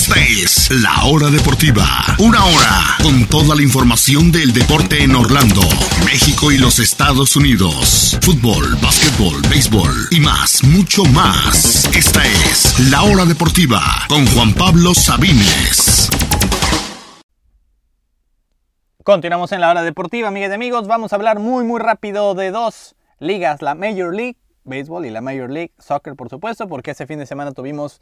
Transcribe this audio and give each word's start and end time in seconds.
Esta 0.00 0.18
es 0.18 0.70
La 0.82 1.04
Hora 1.04 1.28
Deportiva. 1.28 1.84
Una 2.20 2.42
hora 2.42 2.96
con 3.02 3.26
toda 3.26 3.54
la 3.54 3.60
información 3.60 4.32
del 4.32 4.50
deporte 4.54 5.04
en 5.04 5.14
Orlando, 5.14 5.60
México 6.06 6.50
y 6.50 6.56
los 6.56 6.78
Estados 6.78 7.36
Unidos. 7.36 8.18
Fútbol, 8.22 8.78
básquetbol, 8.82 9.42
béisbol 9.50 9.92
y 10.10 10.20
más, 10.20 10.64
mucho 10.64 11.04
más. 11.04 11.84
Esta 11.94 12.24
es 12.24 12.80
La 12.90 13.02
Hora 13.02 13.26
Deportiva 13.26 13.82
con 14.08 14.26
Juan 14.28 14.54
Pablo 14.54 14.94
Sabines. 14.94 16.08
Continuamos 19.04 19.52
en 19.52 19.60
la 19.60 19.68
hora 19.68 19.82
deportiva, 19.82 20.28
amigas 20.28 20.50
y 20.50 20.54
amigos. 20.54 20.88
Vamos 20.88 21.12
a 21.12 21.16
hablar 21.16 21.40
muy, 21.40 21.62
muy 21.62 21.78
rápido 21.78 22.34
de 22.34 22.50
dos 22.50 22.96
ligas, 23.18 23.60
la 23.60 23.74
Major 23.74 24.14
League 24.14 24.38
Baseball 24.64 25.04
y 25.04 25.10
la 25.10 25.20
Major 25.20 25.50
League 25.50 25.72
Soccer, 25.78 26.14
por 26.14 26.30
supuesto, 26.30 26.68
porque 26.68 26.92
ese 26.92 27.06
fin 27.06 27.18
de 27.18 27.26
semana 27.26 27.52
tuvimos 27.52 28.00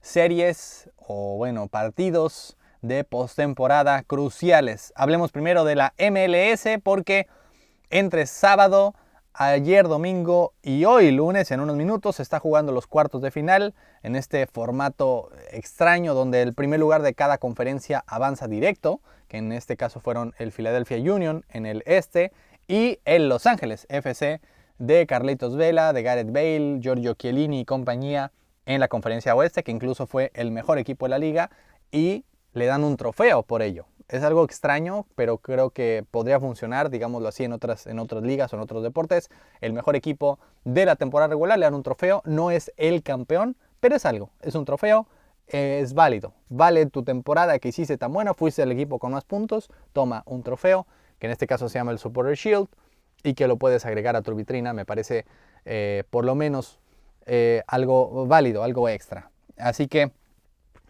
series 0.00 0.90
o, 1.08 1.36
bueno, 1.36 1.68
partidos 1.68 2.56
de 2.82 3.02
postemporada 3.02 4.02
cruciales. 4.02 4.92
Hablemos 4.94 5.32
primero 5.32 5.64
de 5.64 5.74
la 5.74 5.94
MLS 5.98 6.80
porque 6.82 7.26
entre 7.90 8.26
sábado, 8.26 8.94
ayer 9.32 9.88
domingo 9.88 10.52
y 10.62 10.84
hoy 10.84 11.10
lunes, 11.10 11.50
en 11.50 11.60
unos 11.60 11.76
minutos, 11.76 12.16
se 12.16 12.22
está 12.22 12.38
jugando 12.38 12.72
los 12.72 12.86
cuartos 12.86 13.22
de 13.22 13.30
final 13.30 13.74
en 14.02 14.16
este 14.16 14.46
formato 14.46 15.30
extraño 15.50 16.12
donde 16.12 16.42
el 16.42 16.52
primer 16.52 16.78
lugar 16.78 17.00
de 17.00 17.14
cada 17.14 17.38
conferencia 17.38 18.04
avanza 18.06 18.46
directo 18.46 19.00
que 19.28 19.38
en 19.38 19.52
este 19.52 19.76
caso 19.76 20.00
fueron 20.00 20.34
el 20.38 20.52
Philadelphia 20.52 20.98
Union 20.98 21.44
en 21.48 21.64
el 21.64 21.82
este 21.86 22.32
y 22.66 22.98
el 23.06 23.30
Los 23.30 23.46
Ángeles 23.46 23.86
FC 23.88 24.40
de 24.78 25.06
Carlitos 25.06 25.56
Vela, 25.56 25.94
de 25.94 26.02
Gareth 26.02 26.32
Bale, 26.32 26.78
Giorgio 26.80 27.14
Chiellini 27.14 27.60
y 27.60 27.64
compañía 27.64 28.30
en 28.68 28.80
la 28.80 28.88
conferencia 28.88 29.34
oeste, 29.34 29.64
que 29.64 29.72
incluso 29.72 30.06
fue 30.06 30.30
el 30.34 30.50
mejor 30.50 30.78
equipo 30.78 31.06
de 31.06 31.10
la 31.10 31.18
liga 31.18 31.50
y 31.90 32.24
le 32.52 32.66
dan 32.66 32.84
un 32.84 32.96
trofeo 32.96 33.42
por 33.42 33.62
ello. 33.62 33.86
Es 34.08 34.22
algo 34.22 34.44
extraño, 34.44 35.06
pero 35.16 35.38
creo 35.38 35.70
que 35.70 36.04
podría 36.10 36.38
funcionar, 36.38 36.90
digámoslo 36.90 37.28
así, 37.28 37.44
en 37.44 37.52
otras, 37.52 37.86
en 37.86 37.98
otras 37.98 38.22
ligas 38.22 38.52
o 38.52 38.56
en 38.56 38.62
otros 38.62 38.82
deportes. 38.82 39.30
El 39.60 39.72
mejor 39.72 39.96
equipo 39.96 40.38
de 40.64 40.86
la 40.86 40.96
temporada 40.96 41.28
regular 41.28 41.58
le 41.58 41.64
dan 41.64 41.74
un 41.74 41.82
trofeo, 41.82 42.22
no 42.24 42.50
es 42.50 42.70
el 42.76 43.02
campeón, 43.02 43.56
pero 43.80 43.96
es 43.96 44.06
algo, 44.06 44.30
es 44.42 44.54
un 44.54 44.64
trofeo 44.64 45.06
es 45.48 45.94
válido. 45.94 46.34
Vale 46.50 46.84
tu 46.86 47.02
temporada 47.02 47.58
que 47.58 47.68
hiciste 47.68 47.96
tan 47.96 48.12
buena, 48.12 48.34
fuiste 48.34 48.62
el 48.62 48.72
equipo 48.72 48.98
con 48.98 49.12
más 49.12 49.24
puntos, 49.24 49.70
toma 49.94 50.22
un 50.26 50.42
trofeo, 50.42 50.86
que 51.18 51.26
en 51.26 51.32
este 51.32 51.46
caso 51.46 51.70
se 51.70 51.78
llama 51.78 51.92
el 51.92 51.98
Supporter 51.98 52.36
Shield, 52.36 52.68
y 53.22 53.34
que 53.34 53.48
lo 53.48 53.56
puedes 53.56 53.84
agregar 53.84 54.14
a 54.14 54.22
tu 54.22 54.34
vitrina, 54.34 54.72
me 54.72 54.84
parece 54.84 55.24
eh, 55.64 56.04
por 56.10 56.24
lo 56.24 56.34
menos 56.34 56.78
eh, 57.28 57.62
algo 57.66 58.26
válido, 58.26 58.62
algo 58.62 58.88
extra. 58.88 59.30
Así 59.56 59.86
que 59.86 60.10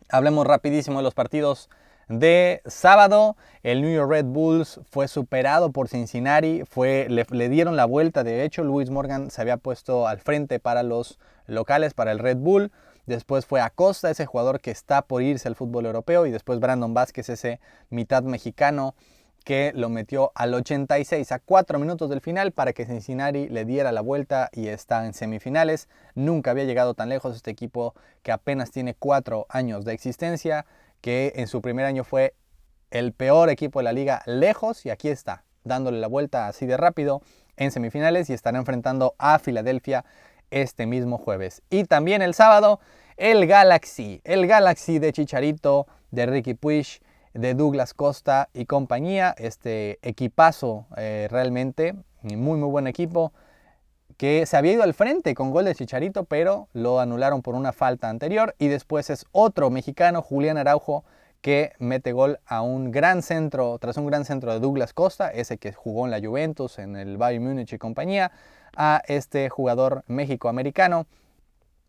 hablemos 0.08 0.46
rapidísimo 0.46 0.98
de 0.98 1.02
los 1.02 1.14
partidos 1.14 1.68
de 2.08 2.62
sábado. 2.66 3.36
El 3.62 3.82
New 3.82 3.94
York 3.94 4.10
Red 4.10 4.26
Bulls 4.26 4.80
fue 4.90 5.08
superado 5.08 5.72
por 5.72 5.88
Cincinnati, 5.88 6.62
fue, 6.64 7.06
le, 7.08 7.26
le, 7.30 7.48
dieron 7.48 7.76
la 7.76 7.84
vuelta. 7.84 8.24
De 8.24 8.44
hecho, 8.44 8.64
Luis 8.64 8.90
Morgan 8.90 9.30
se 9.30 9.40
había 9.40 9.56
puesto 9.56 10.06
al 10.06 10.20
frente 10.20 10.58
para 10.60 10.82
los 10.82 11.18
locales, 11.46 11.94
para 11.94 12.12
el 12.12 12.18
Red 12.18 12.38
Bull. 12.38 12.72
Después 13.06 13.46
fue 13.46 13.60
Acosta, 13.60 14.10
ese 14.10 14.26
jugador 14.26 14.60
que 14.60 14.70
está 14.70 15.02
por 15.02 15.22
irse 15.22 15.48
al 15.48 15.54
fútbol 15.54 15.86
europeo. 15.86 16.26
Y 16.26 16.30
después 16.30 16.60
Brandon 16.60 16.94
Vázquez, 16.94 17.28
ese 17.30 17.60
mitad 17.90 18.22
mexicano 18.22 18.94
que 19.44 19.72
lo 19.74 19.88
metió 19.88 20.30
al 20.34 20.52
86 20.52 21.32
a 21.32 21.38
4 21.38 21.78
minutos 21.78 22.10
del 22.10 22.20
final 22.20 22.52
para 22.52 22.72
que 22.72 22.84
Cincinnati 22.84 23.48
le 23.48 23.64
diera 23.64 23.92
la 23.92 24.00
vuelta 24.00 24.50
y 24.52 24.68
está 24.68 25.06
en 25.06 25.14
semifinales. 25.14 25.88
Nunca 26.14 26.50
había 26.50 26.64
llegado 26.64 26.94
tan 26.94 27.08
lejos 27.08 27.34
este 27.34 27.50
equipo 27.50 27.94
que 28.22 28.32
apenas 28.32 28.70
tiene 28.70 28.94
4 28.94 29.46
años 29.48 29.84
de 29.84 29.94
existencia, 29.94 30.66
que 31.00 31.32
en 31.36 31.46
su 31.46 31.62
primer 31.62 31.86
año 31.86 32.04
fue 32.04 32.34
el 32.90 33.12
peor 33.12 33.48
equipo 33.50 33.78
de 33.80 33.84
la 33.84 33.92
liga 33.92 34.22
lejos 34.26 34.84
y 34.86 34.90
aquí 34.90 35.08
está, 35.08 35.44
dándole 35.64 35.98
la 35.98 36.08
vuelta 36.08 36.48
así 36.48 36.66
de 36.66 36.76
rápido 36.76 37.22
en 37.56 37.70
semifinales 37.70 38.30
y 38.30 38.32
estará 38.32 38.58
enfrentando 38.58 39.14
a 39.18 39.38
Filadelfia 39.38 40.04
este 40.50 40.86
mismo 40.86 41.18
jueves. 41.18 41.62
Y 41.70 41.84
también 41.84 42.22
el 42.22 42.34
sábado, 42.34 42.80
el 43.16 43.46
Galaxy, 43.46 44.20
el 44.24 44.46
Galaxy 44.46 44.98
de 44.98 45.12
Chicharito, 45.12 45.86
de 46.10 46.26
Ricky 46.26 46.54
Puig, 46.54 47.00
de 47.38 47.54
Douglas 47.54 47.94
Costa 47.94 48.48
y 48.52 48.64
compañía, 48.64 49.32
este 49.38 50.00
equipazo 50.02 50.86
eh, 50.96 51.28
realmente, 51.30 51.94
muy 52.22 52.58
muy 52.58 52.68
buen 52.68 52.88
equipo, 52.88 53.32
que 54.16 54.44
se 54.44 54.56
había 54.56 54.72
ido 54.72 54.82
al 54.82 54.92
frente 54.92 55.36
con 55.36 55.52
gol 55.52 55.66
de 55.66 55.74
Chicharito, 55.76 56.24
pero 56.24 56.66
lo 56.72 56.98
anularon 56.98 57.42
por 57.42 57.54
una 57.54 57.72
falta 57.72 58.08
anterior. 58.08 58.56
Y 58.58 58.66
después 58.66 59.08
es 59.10 59.24
otro 59.30 59.70
mexicano, 59.70 60.20
Julián 60.20 60.58
Araujo, 60.58 61.04
que 61.40 61.70
mete 61.78 62.10
gol 62.10 62.40
a 62.44 62.62
un 62.62 62.90
gran 62.90 63.22
centro, 63.22 63.78
tras 63.78 63.96
un 63.98 64.06
gran 64.06 64.24
centro 64.24 64.52
de 64.52 64.58
Douglas 64.58 64.92
Costa, 64.92 65.30
ese 65.30 65.58
que 65.58 65.72
jugó 65.72 66.06
en 66.06 66.10
la 66.10 66.20
Juventus, 66.20 66.80
en 66.80 66.96
el 66.96 67.18
Bayern 67.18 67.44
Múnich 67.44 67.72
y 67.72 67.78
compañía, 67.78 68.32
a 68.76 69.00
este 69.06 69.48
jugador 69.48 70.02
méxico-americano 70.08 71.06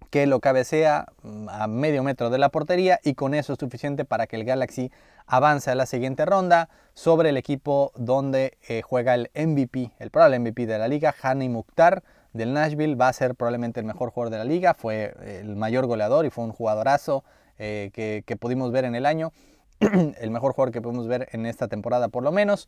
que 0.10 0.26
lo 0.26 0.40
cabecea 0.40 1.08
mm, 1.24 1.50
a 1.50 1.68
medio 1.68 2.04
metro 2.04 2.30
de 2.30 2.38
la 2.38 2.50
portería 2.50 3.00
y 3.04 3.14
con 3.14 3.34
eso 3.34 3.54
es 3.54 3.60
suficiente 3.60 4.06
para 4.06 4.28
que 4.28 4.36
el 4.36 4.46
Galaxy 4.46 4.92
avance 5.28 5.70
a 5.70 5.76
la 5.76 5.86
siguiente 5.86 6.26
ronda 6.26 6.70
sobre 6.94 7.30
el 7.30 7.38
equipo 7.38 7.92
donde 7.96 8.58
eh, 8.68 8.82
juega 8.82 9.14
el 9.14 9.30
MVP, 9.36 9.92
el 10.00 10.10
probable 10.10 10.40
MVP 10.40 10.66
de 10.66 10.80
la 10.80 10.88
liga, 10.88 11.14
Hani 11.22 11.50
Mukhtar 11.50 12.04
del 12.34 12.54
Nashville, 12.54 12.96
va 12.96 13.08
a 13.08 13.14
ser 13.14 13.36
probablemente 13.36 13.80
el 13.80 13.86
mejor 13.86 14.10
jugador 14.12 14.32
de 14.32 14.38
la 14.40 14.46
liga, 14.46 14.74
fue 14.74 15.16
el 15.22 15.56
mayor 15.56 15.86
goleador 15.86 16.26
y 16.26 16.30
fue 16.30 16.44
un 16.44 16.52
jugadorazo 16.52 17.24
eh, 17.58 17.92
que, 17.94 18.24
que 18.26 18.36
pudimos 18.36 18.72
ver 18.72 18.86
en 18.86 18.96
el 18.96 19.06
año, 19.06 19.32
el 19.80 20.32
mejor 20.32 20.54
jugador 20.54 20.74
que 20.74 20.82
pudimos 20.82 21.08
ver 21.08 21.30
en 21.32 21.46
esta 21.46 21.68
temporada 21.68 22.08
por 22.08 22.24
lo 22.24 22.32
menos. 22.32 22.68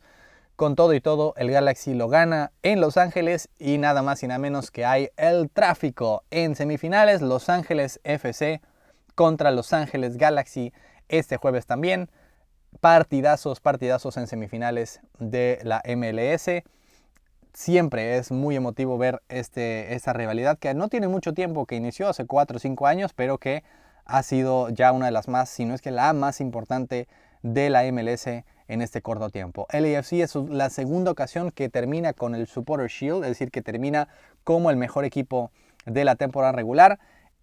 Con 0.56 0.76
todo 0.76 0.92
y 0.92 1.00
todo, 1.00 1.32
el 1.38 1.50
Galaxy 1.50 1.94
lo 1.94 2.08
gana 2.08 2.52
en 2.62 2.80
Los 2.80 2.96
Ángeles 2.98 3.48
y 3.58 3.78
nada 3.78 4.02
más 4.02 4.22
y 4.22 4.28
nada 4.28 4.38
menos 4.38 4.70
que 4.70 4.84
hay 4.84 5.08
el 5.16 5.50
tráfico 5.50 6.24
en 6.30 6.54
semifinales. 6.56 7.22
Los 7.22 7.48
Ángeles 7.48 8.00
FC 8.04 8.60
contra 9.14 9.50
Los 9.50 9.72
Ángeles 9.72 10.18
Galaxy 10.18 10.72
este 11.08 11.38
jueves 11.38 11.66
también. 11.66 12.10
Partidazos, 12.80 13.60
partidazos 13.60 14.16
en 14.18 14.26
semifinales 14.26 15.00
de 15.18 15.58
la 15.64 15.82
MLS. 15.96 16.62
Siempre 17.54 18.18
es 18.18 18.30
muy 18.30 18.54
emotivo 18.54 18.98
ver 18.98 19.22
este, 19.28 19.94
esta 19.94 20.12
rivalidad 20.12 20.58
que 20.58 20.74
no 20.74 20.88
tiene 20.88 21.08
mucho 21.08 21.32
tiempo, 21.32 21.66
que 21.66 21.76
inició 21.76 22.08
hace 22.08 22.26
4 22.26 22.56
o 22.56 22.60
5 22.60 22.86
años, 22.86 23.12
pero 23.14 23.38
que 23.38 23.64
ha 24.04 24.22
sido 24.22 24.68
ya 24.68 24.92
una 24.92 25.06
de 25.06 25.12
las 25.12 25.28
más, 25.28 25.48
si 25.48 25.64
no 25.64 25.74
es 25.74 25.80
que 25.80 25.90
la 25.90 26.12
más 26.12 26.40
importante 26.40 27.08
de 27.42 27.70
la 27.70 27.84
MLS 27.90 28.26
en 28.72 28.80
este 28.80 29.02
corto 29.02 29.28
tiempo. 29.28 29.66
LAFC 29.70 30.14
es 30.14 30.34
la 30.34 30.70
segunda 30.70 31.10
ocasión 31.10 31.50
que 31.50 31.68
termina 31.68 32.14
con 32.14 32.34
el 32.34 32.46
Supporter 32.46 32.88
Shield, 32.88 33.22
es 33.24 33.30
decir, 33.30 33.50
que 33.50 33.60
termina 33.60 34.08
como 34.44 34.70
el 34.70 34.76
mejor 34.76 35.04
equipo 35.04 35.50
de 35.84 36.04
la 36.04 36.14
temporada 36.14 36.52
regular, 36.52 36.98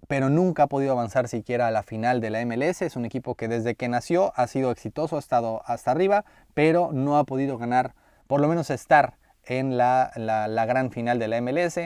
pero 0.08 0.30
nunca 0.30 0.64
ha 0.64 0.68
podido 0.68 0.94
avanzar 0.94 1.28
siquiera 1.28 1.68
a 1.68 1.72
la 1.72 1.84
final 1.84 2.20
de 2.20 2.32
la 2.32 2.44
MLS. 2.46 2.82
Es 2.82 2.96
un 2.96 3.06
equipo 3.06 3.36
que 3.36 3.48
desde 3.48 3.76
que 3.76 3.88
nació 3.88 4.34
ha 4.36 4.48
sido 4.48 4.72
exitoso, 4.72 5.18
ha 5.18 5.20
estado 5.20 5.62
hasta 5.66 5.92
arriba, 5.92 6.26
pero 6.56 6.90
no 6.94 7.20
ha 7.20 7.26
podido 7.26 7.60
ganar, 7.60 7.94
por 8.26 8.42
lo 8.42 8.48
menos 8.48 8.72
estar 8.72 9.14
en 9.46 9.78
la, 9.78 10.12
la 10.16 10.66
gran 10.66 10.90
final 10.90 11.20
de 11.20 11.28
la 11.28 11.40
MLS. 11.42 11.80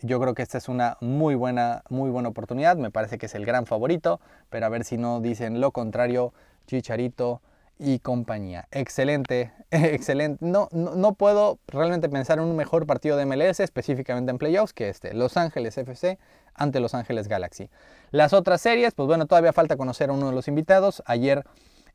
Yo 0.00 0.18
creo 0.20 0.34
que 0.34 0.42
esta 0.42 0.56
es 0.56 0.70
una 0.70 0.96
muy 1.02 1.34
buena, 1.34 1.82
muy 1.90 2.08
buena 2.08 2.30
oportunidad. 2.30 2.78
Me 2.78 2.90
parece 2.90 3.18
que 3.18 3.26
es 3.26 3.34
el 3.34 3.44
gran 3.44 3.66
favorito, 3.66 4.20
pero 4.48 4.64
a 4.64 4.70
ver 4.70 4.84
si 4.84 4.96
no 4.96 5.20
dicen 5.20 5.60
lo 5.60 5.70
contrario. 5.70 6.32
Chicharito 6.66 7.42
y 7.80 7.98
compañía. 7.98 8.68
Excelente, 8.70 9.52
excelente. 9.70 10.44
No, 10.44 10.68
no, 10.72 11.14
puedo 11.14 11.58
realmente 11.66 12.08
pensar 12.10 12.38
en 12.38 12.44
un 12.44 12.54
mejor 12.54 12.86
partido 12.86 13.16
de 13.16 13.24
MLS, 13.24 13.60
específicamente 13.60 14.30
en 14.30 14.38
playoffs, 14.38 14.74
que 14.74 14.90
este. 14.90 15.14
Los 15.14 15.38
Ángeles 15.38 15.78
FC 15.78 16.18
ante 16.54 16.78
Los 16.78 16.94
Ángeles 16.94 17.26
Galaxy. 17.26 17.70
Las 18.10 18.34
otras 18.34 18.60
series, 18.60 18.92
pues 18.92 19.06
bueno, 19.06 19.26
todavía 19.26 19.54
falta 19.54 19.78
conocer 19.78 20.10
a 20.10 20.12
uno 20.12 20.28
de 20.28 20.34
los 20.34 20.46
invitados. 20.46 21.02
Ayer 21.06 21.44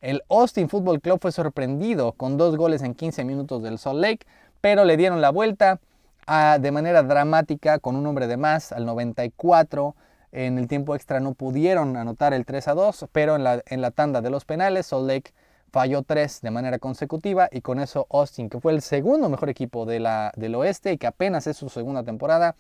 el 0.02 0.24
Austin 0.28 0.70
Football 0.70 1.02
Club 1.02 1.20
fue 1.22 1.32
sorprendido 1.32 2.14
con 2.14 2.38
dos 2.38 2.58
goles 2.58 2.82
en 2.82 2.96
15 2.96 3.24
minutos 3.24 3.62
del 3.62 3.78
Salt 3.78 4.00
Lake, 4.00 4.26
pero 4.62 4.86
le 4.86 4.98
dieron 4.98 5.22
la 5.22 5.30
vuelta 5.30 5.80
a, 6.26 6.58
de 6.60 6.72
manera 6.72 7.04
dramática 7.04 7.78
con 7.78 7.96
un 7.96 8.08
hombre 8.08 8.26
de 8.26 8.38
más 8.38 8.72
al 8.72 8.88
94. 8.88 9.96
En 10.32 10.58
el 10.58 10.68
tiempo 10.68 10.96
extra 10.96 11.20
no 11.20 11.34
pudieron 11.34 11.96
anotar 11.96 12.34
el 12.34 12.44
3 12.44 12.70
a 12.70 12.74
2, 12.74 13.06
pero 13.12 13.36
en 13.36 13.44
la, 13.44 13.62
en 13.68 13.82
la 13.82 13.92
tanda 13.92 14.22
de 14.22 14.32
los 14.32 14.46
penales, 14.46 14.88
Salt 14.88 15.08
Lake 15.08 15.32
falló 15.76 16.04
tres 16.04 16.40
de 16.40 16.52
manera 16.52 16.80
consecutiva 16.80 17.50
y 17.52 17.60
con 17.60 17.82
eso 17.82 18.08
Austin, 18.10 18.50
que 18.50 18.62
fue 18.62 18.72
el 18.72 18.82
segundo 18.82 19.28
mejor 19.28 19.50
equipo 19.50 19.86
del 19.86 20.56
oeste 20.56 20.94
y 20.94 20.98
que 20.98 21.06
apenas 21.06 21.48
es 21.48 21.58
su 21.58 21.68
segunda 21.68 22.02
temporada, 22.02 22.56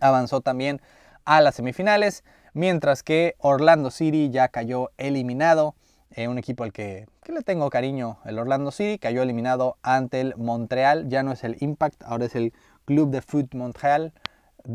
avanzó 0.00 0.40
también 0.40 0.80
a 1.24 1.40
las 1.40 1.54
semifinales, 1.54 2.24
mientras 2.52 3.04
que 3.04 3.36
Orlando 3.38 3.92
City 3.92 4.30
ya 4.30 4.48
cayó 4.48 4.90
eliminado. 4.96 5.76
Eh, 6.10 6.26
un 6.26 6.36
equipo 6.36 6.64
al 6.64 6.72
que, 6.72 7.06
le 7.32 7.42
tengo 7.42 7.70
cariño, 7.70 8.18
el 8.24 8.40
Orlando 8.40 8.72
City, 8.72 8.98
cayó 8.98 9.22
eliminado 9.22 9.76
ante 9.80 10.20
el 10.20 10.34
Montreal. 10.36 11.08
Ya 11.08 11.22
no 11.22 11.30
es 11.30 11.44
el 11.44 11.56
Impact, 11.60 12.02
ahora 12.02 12.24
es 12.24 12.34
el 12.34 12.52
Club 12.86 13.10
de 13.10 13.22
Foot 13.22 13.54
Montreal, 13.54 14.12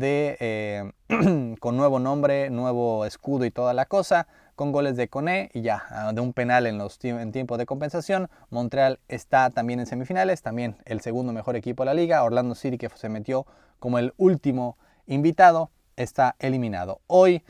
eh, 0.00 0.90
con 1.60 1.76
nuevo 1.76 1.98
nombre, 1.98 2.48
nuevo 2.48 3.04
escudo 3.04 3.44
y 3.44 3.50
toda 3.50 3.74
la 3.74 3.84
cosa 3.84 4.26
con 4.58 4.72
goles 4.72 4.96
de 4.96 5.06
Cone 5.06 5.50
y 5.54 5.62
ya 5.62 5.84
ah, 5.88 6.12
de 6.12 6.20
un 6.20 6.32
penal 6.32 6.66
en, 6.66 6.78
los, 6.78 6.98
en 7.04 7.30
tiempo 7.30 7.56
de 7.56 7.64
compensación. 7.64 8.28
Montreal 8.50 8.98
está 9.06 9.50
también 9.50 9.78
en 9.78 9.86
semifinales, 9.86 10.42
también 10.42 10.76
el 10.84 11.00
segundo 11.00 11.32
mejor 11.32 11.54
equipo 11.54 11.84
de 11.84 11.86
la 11.86 11.94
liga. 11.94 12.24
Orlando 12.24 12.56
City 12.56 12.76
que 12.76 12.88
se 12.88 13.08
metió 13.08 13.46
como 13.78 14.00
el 14.00 14.14
último 14.16 14.76
invitado 15.06 15.70
está 15.94 16.34
eliminado. 16.40 17.00
Hoy 17.06 17.44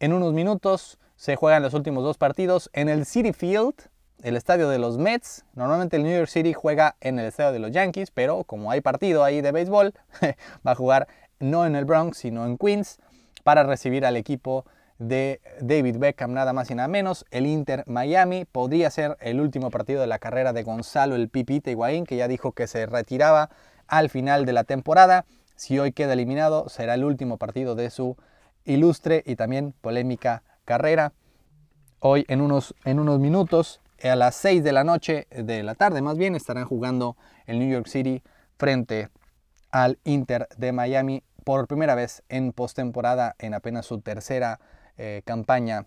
en 0.00 0.12
unos 0.12 0.34
minutos 0.34 0.98
se 1.16 1.34
juegan 1.34 1.62
los 1.62 1.72
últimos 1.72 2.04
dos 2.04 2.18
partidos 2.18 2.68
en 2.74 2.90
el 2.90 3.06
City 3.06 3.32
Field, 3.32 3.74
el 4.22 4.36
estadio 4.36 4.68
de 4.68 4.78
los 4.78 4.98
Mets. 4.98 5.46
Normalmente 5.54 5.96
el 5.96 6.02
New 6.02 6.14
York 6.14 6.28
City 6.28 6.52
juega 6.52 6.94
en 7.00 7.18
el 7.18 7.24
estadio 7.24 7.52
de 7.52 7.58
los 7.60 7.70
Yankees, 7.70 8.10
pero 8.10 8.44
como 8.44 8.70
hay 8.70 8.82
partido 8.82 9.24
ahí 9.24 9.40
de 9.40 9.50
béisbol, 9.50 9.94
va 10.66 10.72
a 10.72 10.74
jugar 10.74 11.08
no 11.38 11.64
en 11.64 11.74
el 11.74 11.86
Bronx, 11.86 12.18
sino 12.18 12.44
en 12.44 12.58
Queens, 12.58 12.98
para 13.44 13.62
recibir 13.62 14.04
al 14.04 14.18
equipo 14.18 14.66
de 15.00 15.40
David 15.62 15.96
Beckham, 15.98 16.34
nada 16.34 16.52
más 16.52 16.70
y 16.70 16.74
nada 16.74 16.86
menos. 16.86 17.24
El 17.30 17.46
Inter 17.46 17.84
Miami 17.86 18.44
podría 18.44 18.90
ser 18.90 19.16
el 19.20 19.40
último 19.40 19.70
partido 19.70 20.02
de 20.02 20.06
la 20.06 20.18
carrera 20.18 20.52
de 20.52 20.62
Gonzalo 20.62 21.16
el 21.16 21.30
Pipita 21.30 21.70
Higuaín, 21.70 22.04
que 22.04 22.16
ya 22.16 22.28
dijo 22.28 22.52
que 22.52 22.66
se 22.66 22.84
retiraba 22.84 23.48
al 23.88 24.10
final 24.10 24.44
de 24.44 24.52
la 24.52 24.64
temporada. 24.64 25.24
Si 25.56 25.78
hoy 25.78 25.92
queda 25.92 26.12
eliminado, 26.12 26.68
será 26.68 26.94
el 26.94 27.04
último 27.04 27.38
partido 27.38 27.74
de 27.74 27.88
su 27.88 28.16
ilustre 28.66 29.22
y 29.24 29.36
también 29.36 29.72
polémica 29.80 30.42
carrera. 30.66 31.14
Hoy 32.00 32.26
en 32.28 32.42
unos, 32.42 32.74
en 32.84 33.00
unos 33.00 33.20
minutos, 33.20 33.80
a 34.02 34.16
las 34.16 34.34
6 34.36 34.62
de 34.62 34.72
la 34.72 34.84
noche, 34.84 35.26
de 35.30 35.62
la 35.62 35.74
tarde 35.74 36.02
más 36.02 36.18
bien, 36.18 36.34
estarán 36.34 36.66
jugando 36.66 37.16
el 37.46 37.58
New 37.58 37.70
York 37.70 37.86
City 37.86 38.22
frente 38.58 39.08
al 39.70 39.98
Inter 40.04 40.46
de 40.58 40.72
Miami 40.72 41.22
por 41.44 41.66
primera 41.66 41.94
vez 41.94 42.22
en 42.28 42.52
postemporada 42.52 43.34
en 43.38 43.54
apenas 43.54 43.86
su 43.86 44.02
tercera 44.02 44.60
eh, 44.96 45.22
campaña 45.24 45.86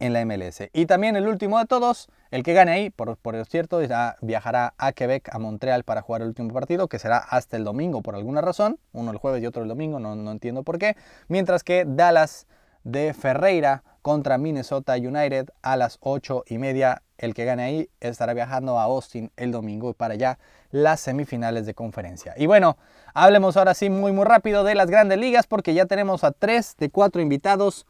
en 0.00 0.12
la 0.12 0.24
MLS. 0.24 0.68
Y 0.72 0.86
también 0.86 1.16
el 1.16 1.26
último 1.26 1.58
de 1.58 1.66
todos, 1.66 2.08
el 2.30 2.42
que 2.42 2.54
gane 2.54 2.70
ahí, 2.70 2.90
por, 2.90 3.16
por 3.16 3.44
cierto, 3.46 3.80
viajará 4.20 4.74
a 4.78 4.92
Quebec, 4.92 5.28
a 5.34 5.38
Montreal, 5.38 5.82
para 5.84 6.02
jugar 6.02 6.22
el 6.22 6.28
último 6.28 6.52
partido, 6.52 6.88
que 6.88 6.98
será 6.98 7.18
hasta 7.18 7.56
el 7.56 7.64
domingo 7.64 8.02
por 8.02 8.14
alguna 8.14 8.40
razón, 8.40 8.78
uno 8.92 9.10
el 9.10 9.18
jueves 9.18 9.42
y 9.42 9.46
otro 9.46 9.62
el 9.62 9.68
domingo, 9.68 9.98
no, 9.98 10.14
no 10.14 10.30
entiendo 10.30 10.62
por 10.62 10.78
qué, 10.78 10.96
mientras 11.26 11.64
que 11.64 11.84
Dallas 11.86 12.46
de 12.84 13.12
Ferreira 13.12 13.82
contra 14.02 14.38
Minnesota 14.38 14.94
United 14.94 15.50
a 15.62 15.76
las 15.76 15.98
8 16.00 16.44
y 16.46 16.58
media. 16.58 17.02
El 17.18 17.34
que 17.34 17.44
gane 17.44 17.62
ahí 17.62 17.90
estará 18.00 18.32
viajando 18.32 18.78
a 18.78 18.84
Austin 18.84 19.30
el 19.36 19.50
domingo 19.50 19.92
para 19.92 20.14
allá 20.14 20.38
las 20.70 21.00
semifinales 21.00 21.66
de 21.66 21.74
conferencia. 21.74 22.32
Y 22.36 22.46
bueno, 22.46 22.78
hablemos 23.12 23.56
ahora 23.56 23.74
sí 23.74 23.90
muy 23.90 24.12
muy 24.12 24.24
rápido 24.24 24.64
de 24.64 24.74
las 24.74 24.88
grandes 24.88 25.18
ligas 25.18 25.46
porque 25.46 25.74
ya 25.74 25.86
tenemos 25.86 26.24
a 26.24 26.30
3 26.30 26.76
de 26.78 26.90
4 26.90 27.20
invitados 27.20 27.86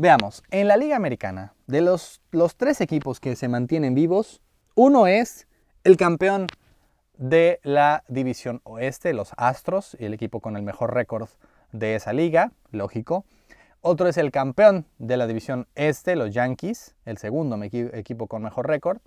Veamos, 0.00 0.42
en 0.50 0.66
la 0.66 0.78
Liga 0.78 0.96
Americana, 0.96 1.52
de 1.66 1.82
los, 1.82 2.22
los 2.30 2.56
tres 2.56 2.80
equipos 2.80 3.20
que 3.20 3.36
se 3.36 3.48
mantienen 3.48 3.94
vivos, 3.94 4.40
uno 4.74 5.06
es 5.06 5.46
el 5.84 5.98
campeón 5.98 6.46
de 7.18 7.60
la 7.64 8.02
división 8.08 8.62
oeste, 8.64 9.12
los 9.12 9.32
Astros, 9.36 9.98
el 10.00 10.14
equipo 10.14 10.40
con 10.40 10.56
el 10.56 10.62
mejor 10.62 10.94
récord 10.94 11.28
de 11.72 11.96
esa 11.96 12.14
liga, 12.14 12.52
lógico. 12.70 13.26
Otro 13.82 14.08
es 14.08 14.16
el 14.16 14.30
campeón 14.30 14.86
de 14.96 15.18
la 15.18 15.26
división 15.26 15.68
este, 15.74 16.16
los 16.16 16.32
Yankees, 16.32 16.94
el 17.04 17.18
segundo 17.18 17.62
equipo 17.62 18.26
con 18.26 18.42
mejor 18.42 18.68
récord, 18.68 19.00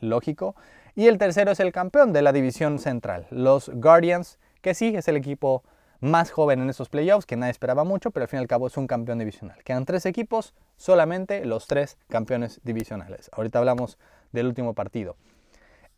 lógico. 0.00 0.56
Y 0.96 1.06
el 1.06 1.16
tercero 1.16 1.52
es 1.52 1.60
el 1.60 1.70
campeón 1.70 2.12
de 2.12 2.22
la 2.22 2.32
división 2.32 2.80
central, 2.80 3.28
los 3.30 3.70
Guardians, 3.72 4.40
que 4.62 4.74
sí 4.74 4.96
es 4.96 5.06
el 5.06 5.16
equipo 5.16 5.62
más 6.00 6.30
joven 6.30 6.60
en 6.60 6.70
esos 6.70 6.88
playoffs, 6.88 7.26
que 7.26 7.36
nadie 7.36 7.50
esperaba 7.50 7.84
mucho, 7.84 8.10
pero 8.10 8.24
al 8.24 8.28
fin 8.28 8.38
y 8.38 8.42
al 8.42 8.48
cabo 8.48 8.66
es 8.66 8.76
un 8.76 8.86
campeón 8.86 9.18
divisional. 9.18 9.62
Quedan 9.64 9.84
tres 9.84 10.06
equipos, 10.06 10.54
solamente 10.76 11.44
los 11.44 11.66
tres 11.66 11.98
campeones 12.08 12.60
divisionales. 12.64 13.30
Ahorita 13.32 13.58
hablamos 13.58 13.98
del 14.32 14.46
último 14.46 14.74
partido. 14.74 15.16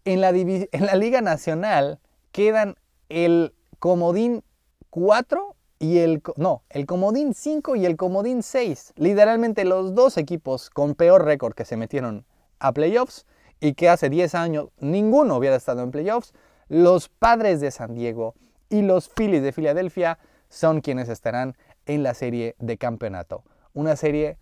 En 0.04 0.20
la, 0.20 0.30
en 0.30 0.86
la 0.86 0.96
Liga 0.96 1.20
Nacional 1.20 2.00
quedan 2.32 2.76
el 3.08 3.54
comodín 3.78 4.42
4 4.90 5.56
y 5.78 5.98
el, 5.98 6.22
no, 6.36 6.62
el 6.70 6.86
comodín 6.86 7.34
5 7.34 7.76
y 7.76 7.86
el 7.86 7.96
comodín 7.96 8.42
6. 8.42 8.94
Literalmente 8.96 9.64
los 9.64 9.94
dos 9.94 10.16
equipos 10.16 10.70
con 10.70 10.94
peor 10.94 11.24
récord 11.24 11.54
que 11.54 11.64
se 11.64 11.76
metieron 11.76 12.24
a 12.58 12.72
playoffs 12.72 13.26
y 13.60 13.74
que 13.74 13.88
hace 13.88 14.08
10 14.10 14.34
años 14.34 14.68
ninguno 14.78 15.36
hubiera 15.36 15.56
estado 15.56 15.82
en 15.82 15.90
playoffs. 15.90 16.32
Los 16.68 17.08
padres 17.08 17.60
de 17.60 17.70
San 17.70 17.94
Diego 17.94 18.34
y 18.72 18.82
los 18.82 19.08
Phillies 19.08 19.42
de 19.42 19.52
Filadelfia 19.52 20.18
son 20.48 20.80
quienes 20.80 21.08
estarán 21.08 21.54
en 21.86 22.02
la 22.02 22.14
serie 22.14 22.56
de 22.58 22.76
campeonato. 22.78 23.44
Una 23.74 23.96
serie 23.96 24.36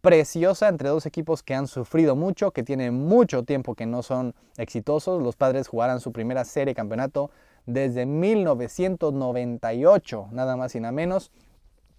preciosa 0.00 0.68
entre 0.68 0.88
dos 0.88 1.06
equipos 1.06 1.42
que 1.42 1.54
han 1.54 1.66
sufrido 1.66 2.14
mucho, 2.16 2.50
que 2.50 2.62
tienen 2.62 2.94
mucho 2.94 3.42
tiempo 3.42 3.74
que 3.74 3.86
no 3.86 4.02
son 4.02 4.34
exitosos. 4.56 5.22
Los 5.22 5.36
padres 5.36 5.68
jugarán 5.68 6.00
su 6.00 6.12
primera 6.12 6.44
serie 6.44 6.72
de 6.72 6.76
campeonato 6.76 7.30
desde 7.66 8.06
1998, 8.06 10.28
nada 10.32 10.56
más 10.56 10.74
y 10.74 10.80
nada 10.80 10.92
menos. 10.92 11.30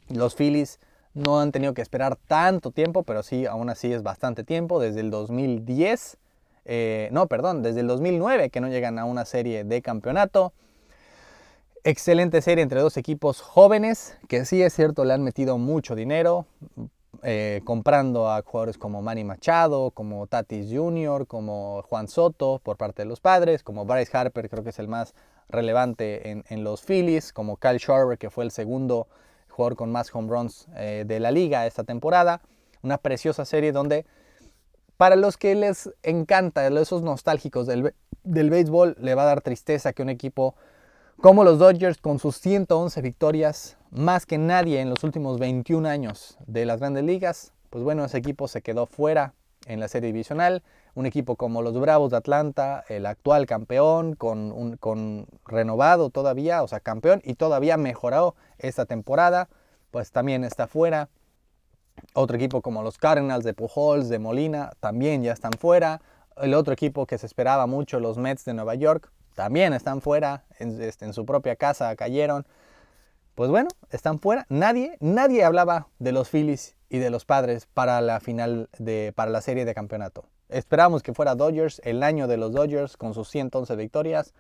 Los 0.10 0.36
Phillies 0.36 0.80
no 1.14 1.40
han 1.40 1.52
tenido 1.52 1.74
que 1.74 1.82
esperar 1.82 2.16
tanto 2.16 2.72
tiempo, 2.72 3.04
pero 3.04 3.24
sí, 3.24 3.46
aún 3.46 3.70
así 3.70 3.94
es 3.94 4.04
bastante 4.04 4.44
tiempo, 4.44 4.80
desde 4.80 5.02
el 5.02 5.12
2010, 5.12 6.18
eh, 6.66 7.10
no, 7.12 7.28
perdón, 7.28 7.62
desde 7.62 7.82
el 7.82 7.88
2009 7.88 8.50
que 8.50 8.60
no 8.60 8.70
llegan 8.70 8.98
a 8.98 9.06
una 9.06 9.26
serie 9.26 9.64
de 9.64 9.84
campeonato. 9.84 10.52
Excelente 11.88 12.42
serie 12.42 12.64
entre 12.64 12.82
dos 12.82 12.98
equipos 12.98 13.42
jóvenes 13.42 14.18
que 14.28 14.44
sí 14.46 14.60
es 14.60 14.74
cierto 14.74 15.06
le 15.06 15.14
han 15.14 15.22
metido 15.22 15.60
mucho 15.60 15.94
dinero 15.94 16.48
eh, 17.22 17.62
comprando 17.64 18.28
a 18.28 18.42
jugadores 18.42 18.80
como 18.80 19.04
Manny 19.04 19.24
Machado, 19.24 19.92
como 19.92 20.26
Tatis 20.26 20.74
Jr., 20.74 21.28
como 21.28 21.84
Juan 21.84 22.08
Soto 22.08 22.60
por 22.64 22.78
parte 22.78 23.04
de 23.04 23.08
los 23.08 23.20
padres, 23.20 23.62
como 23.62 23.86
Bryce 23.86 24.18
Harper 24.18 24.50
creo 24.50 24.64
que 24.64 24.72
es 24.72 24.80
el 24.80 24.88
más 24.88 25.14
relevante 25.48 26.44
en, 26.50 26.64
los 26.64 26.82
Phillies, 26.82 27.32
como 27.32 27.58
Kyle 27.58 27.78
Schwarber 27.78 28.18
que 28.18 28.32
fue 28.32 28.46
el 28.46 28.50
segundo 28.50 29.08
jugador 29.48 29.76
con 29.76 29.92
más 29.92 30.10
home 30.12 30.28
runs 30.28 30.66
eh, 30.78 31.04
de 31.06 31.20
la 31.20 31.30
liga 31.30 31.68
esta 31.68 31.84
temporada. 31.84 32.42
Una 32.82 32.98
preciosa 32.98 33.46
serie 33.46 33.72
donde 33.72 34.08
para 34.98 35.16
los 35.16 35.38
que 35.38 35.54
les 35.54 35.92
encanta, 36.02 36.66
esos 36.66 37.04
nostálgicos 37.04 37.68
del, 37.68 37.94
del 38.24 38.50
béisbol, 38.50 38.98
le 39.00 39.14
va 39.14 39.22
a 39.22 39.26
dar 39.26 39.42
tristeza 39.42 39.94
que 39.94 40.02
un 40.02 40.10
equipo 40.10 40.56
como 41.26 41.44
los 41.44 41.58
Dodgers 41.58 41.98
con 41.98 42.20
sus 42.20 42.40
111 42.40 43.02
victorias, 43.02 43.78
más 43.90 44.28
que 44.28 44.38
nadie 44.38 44.80
en 44.80 44.92
los 44.92 45.04
últimos 45.04 45.40
21 45.40 45.90
años 45.90 46.38
de 46.46 46.68
las 46.68 46.82
grandes 46.82 47.04
ligas, 47.04 47.52
pues 47.72 47.84
bueno, 47.84 48.06
ese 48.06 48.20
equipo 48.20 48.48
se 48.48 48.62
quedó 48.62 48.86
fuera 48.86 49.34
en 49.66 49.80
la 49.80 49.88
serie 49.88 50.14
divisional. 50.14 50.62
Un 50.94 51.08
equipo 51.08 51.36
como 51.36 51.64
los 51.64 51.80
Bravos 51.80 52.12
de 52.12 52.18
Atlanta, 52.18 52.84
el 52.90 53.08
actual 53.08 53.48
campeón, 53.48 54.14
con, 54.14 54.78
con 54.78 55.26
renovado 55.48 56.12
todavía, 56.12 56.62
o 56.62 56.68
sea, 56.68 56.80
campeón 56.80 57.24
y 57.24 57.34
todavía 57.34 57.76
mejorado 57.76 58.36
esta 58.60 58.86
temporada, 58.86 59.50
pues 59.90 60.12
también 60.12 60.44
está 60.44 60.68
fuera. 60.68 61.10
Otro 62.14 62.38
equipo 62.38 62.62
como 62.62 62.84
los 62.84 63.00
Cardinals 63.00 63.44
de 63.44 63.56
Pujols, 63.56 64.10
de 64.10 64.20
Molina, 64.20 64.74
también 64.80 65.24
ya 65.24 65.34
están 65.34 65.54
fuera. 65.54 66.04
El 66.38 66.54
otro 66.54 66.72
equipo 66.72 67.08
que 67.08 67.18
se 67.18 67.26
esperaba 67.26 67.66
mucho, 67.66 68.00
los 68.00 68.20
Mets 68.20 68.46
de 68.46 68.54
Nueva 68.54 68.76
York, 68.76 69.12
también 69.36 69.74
están 69.74 70.02
fuera, 70.02 70.46
este, 70.60 71.06
en, 71.06 71.14
su 71.14 71.26
propia 71.26 71.56
casa 71.56 71.96
cayeron. 71.96 72.48
Pues 73.36 73.50
bueno, 73.50 73.68
están 73.92 74.20
fuera. 74.20 74.46
Nadie, 74.50 74.98
nadie 75.02 75.44
hablaba 75.44 75.90
de 76.00 76.14
los 76.14 76.30
Phillies 76.30 76.76
y 76.90 77.00
de 77.00 77.10
los 77.10 77.26
padres 77.26 77.68
para 77.74 78.00
la 78.00 78.22
final 78.22 78.70
de, 78.80 79.12
para 79.14 79.30
la 79.30 79.42
serie 79.42 79.66
de 79.66 79.76
campeonato. 79.76 80.26
Esperábamos 80.48 81.04
que 81.04 81.14
fuera 81.14 81.36
Dodgers, 81.36 81.82
el 81.84 82.02
año 82.02 82.28
de 82.28 82.38
los 82.38 82.54
Dodgers 82.54 82.96
con 82.96 83.14
sus 83.14 83.30
111 83.30 83.76
victorias, 83.76 84.34